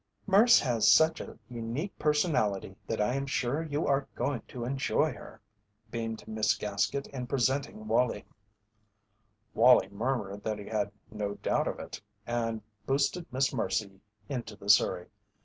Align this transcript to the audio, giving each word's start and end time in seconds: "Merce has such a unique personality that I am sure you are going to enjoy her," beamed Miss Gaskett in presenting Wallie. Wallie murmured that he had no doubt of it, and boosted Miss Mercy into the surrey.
"Merce 0.25 0.59
has 0.59 0.91
such 0.91 1.21
a 1.21 1.37
unique 1.47 1.95
personality 1.99 2.75
that 2.87 2.99
I 2.99 3.13
am 3.13 3.27
sure 3.27 3.61
you 3.61 3.85
are 3.85 4.07
going 4.15 4.41
to 4.47 4.65
enjoy 4.65 5.13
her," 5.13 5.39
beamed 5.91 6.27
Miss 6.27 6.57
Gaskett 6.57 7.05
in 7.09 7.27
presenting 7.27 7.87
Wallie. 7.87 8.25
Wallie 9.53 9.89
murmured 9.89 10.43
that 10.43 10.57
he 10.57 10.65
had 10.65 10.91
no 11.11 11.35
doubt 11.35 11.67
of 11.67 11.77
it, 11.79 12.01
and 12.25 12.63
boosted 12.87 13.31
Miss 13.31 13.53
Mercy 13.53 14.01
into 14.27 14.55
the 14.55 14.69
surrey. 14.69 15.05